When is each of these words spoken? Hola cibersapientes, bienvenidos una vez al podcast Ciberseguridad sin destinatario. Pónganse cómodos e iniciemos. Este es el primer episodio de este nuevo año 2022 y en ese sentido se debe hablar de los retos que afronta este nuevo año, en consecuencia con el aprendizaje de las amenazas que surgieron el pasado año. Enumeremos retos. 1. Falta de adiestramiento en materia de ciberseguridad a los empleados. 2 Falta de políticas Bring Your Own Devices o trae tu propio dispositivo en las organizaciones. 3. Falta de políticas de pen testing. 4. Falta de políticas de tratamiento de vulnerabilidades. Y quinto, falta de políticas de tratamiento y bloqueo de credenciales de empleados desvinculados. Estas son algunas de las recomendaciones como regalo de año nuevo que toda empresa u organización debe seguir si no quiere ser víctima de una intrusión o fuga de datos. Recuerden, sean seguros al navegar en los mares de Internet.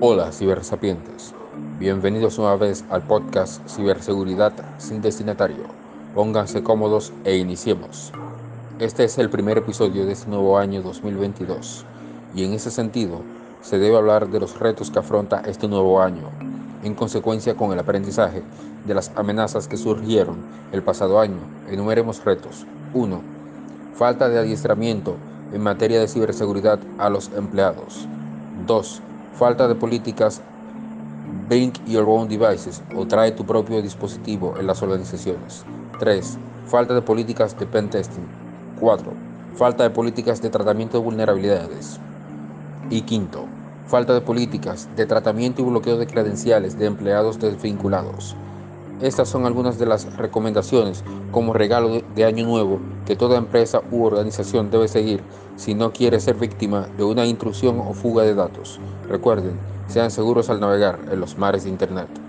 Hola 0.00 0.32
cibersapientes, 0.32 1.34
bienvenidos 1.78 2.38
una 2.38 2.56
vez 2.56 2.86
al 2.88 3.02
podcast 3.02 3.60
Ciberseguridad 3.68 4.54
sin 4.78 5.02
destinatario. 5.02 5.64
Pónganse 6.14 6.62
cómodos 6.62 7.12
e 7.24 7.36
iniciemos. 7.36 8.10
Este 8.78 9.04
es 9.04 9.18
el 9.18 9.28
primer 9.28 9.58
episodio 9.58 10.06
de 10.06 10.12
este 10.12 10.30
nuevo 10.30 10.56
año 10.56 10.80
2022 10.80 11.84
y 12.34 12.44
en 12.44 12.54
ese 12.54 12.70
sentido 12.70 13.20
se 13.60 13.78
debe 13.78 13.98
hablar 13.98 14.30
de 14.30 14.40
los 14.40 14.58
retos 14.58 14.90
que 14.90 15.00
afronta 15.00 15.42
este 15.44 15.68
nuevo 15.68 16.00
año, 16.00 16.30
en 16.82 16.94
consecuencia 16.94 17.54
con 17.54 17.70
el 17.70 17.78
aprendizaje 17.78 18.42
de 18.86 18.94
las 18.94 19.12
amenazas 19.16 19.68
que 19.68 19.76
surgieron 19.76 20.36
el 20.72 20.82
pasado 20.82 21.20
año. 21.20 21.40
Enumeremos 21.68 22.24
retos. 22.24 22.66
1. 22.94 23.20
Falta 23.94 24.30
de 24.30 24.38
adiestramiento 24.38 25.16
en 25.52 25.60
materia 25.60 26.00
de 26.00 26.08
ciberseguridad 26.08 26.78
a 26.96 27.10
los 27.10 27.30
empleados. 27.36 28.08
2 28.66 29.02
Falta 29.34 29.66
de 29.66 29.74
políticas 29.74 30.40
Bring 31.48 31.72
Your 31.86 32.08
Own 32.08 32.28
Devices 32.28 32.84
o 32.94 33.04
trae 33.04 33.32
tu 33.32 33.44
propio 33.44 33.82
dispositivo 33.82 34.54
en 34.60 34.68
las 34.68 34.80
organizaciones. 34.80 35.64
3. 35.98 36.38
Falta 36.66 36.94
de 36.94 37.02
políticas 37.02 37.58
de 37.58 37.66
pen 37.66 37.90
testing. 37.90 38.22
4. 38.78 39.12
Falta 39.56 39.82
de 39.82 39.90
políticas 39.90 40.40
de 40.40 40.50
tratamiento 40.50 40.98
de 40.98 41.04
vulnerabilidades. 41.04 41.98
Y 42.90 43.02
quinto, 43.02 43.46
falta 43.88 44.14
de 44.14 44.20
políticas 44.20 44.88
de 44.94 45.04
tratamiento 45.04 45.62
y 45.62 45.64
bloqueo 45.64 45.96
de 45.96 46.06
credenciales 46.06 46.78
de 46.78 46.86
empleados 46.86 47.40
desvinculados. 47.40 48.36
Estas 49.00 49.28
son 49.28 49.44
algunas 49.44 49.78
de 49.78 49.86
las 49.86 50.16
recomendaciones 50.16 51.04
como 51.30 51.52
regalo 51.52 52.00
de 52.14 52.24
año 52.24 52.46
nuevo 52.46 52.80
que 53.04 53.16
toda 53.16 53.38
empresa 53.38 53.82
u 53.90 54.04
organización 54.04 54.70
debe 54.70 54.88
seguir 54.88 55.22
si 55.56 55.74
no 55.74 55.92
quiere 55.92 56.20
ser 56.20 56.36
víctima 56.36 56.88
de 56.96 57.04
una 57.04 57.26
intrusión 57.26 57.80
o 57.80 57.92
fuga 57.92 58.22
de 58.22 58.34
datos. 58.34 58.80
Recuerden, 59.08 59.58
sean 59.86 60.10
seguros 60.10 60.48
al 60.48 60.60
navegar 60.60 61.00
en 61.10 61.20
los 61.20 61.36
mares 61.36 61.64
de 61.64 61.70
Internet. 61.70 62.23